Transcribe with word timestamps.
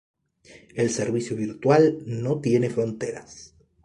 El 0.73 0.89
servicio 0.89 1.35
virtual 1.37 1.99
no 2.07 2.39
tiene 2.39 2.71
fronteras. 2.71 3.53